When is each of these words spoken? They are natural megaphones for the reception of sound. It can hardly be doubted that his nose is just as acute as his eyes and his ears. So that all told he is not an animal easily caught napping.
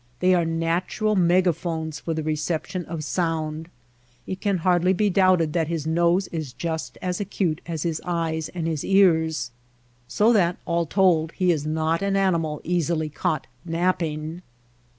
They 0.19 0.33
are 0.33 0.45
natural 0.45 1.15
megaphones 1.15 1.99
for 1.99 2.15
the 2.15 2.23
reception 2.23 2.85
of 2.85 3.03
sound. 3.03 3.69
It 4.25 4.41
can 4.41 4.57
hardly 4.65 4.93
be 4.93 5.11
doubted 5.11 5.53
that 5.53 5.67
his 5.67 5.85
nose 5.85 6.25
is 6.29 6.53
just 6.53 6.97
as 7.03 7.19
acute 7.19 7.61
as 7.67 7.83
his 7.83 8.01
eyes 8.03 8.49
and 8.49 8.65
his 8.65 8.83
ears. 8.83 9.51
So 10.07 10.33
that 10.33 10.57
all 10.65 10.87
told 10.87 11.33
he 11.33 11.51
is 11.51 11.67
not 11.67 12.01
an 12.01 12.15
animal 12.15 12.61
easily 12.63 13.09
caught 13.09 13.45
napping. 13.63 14.41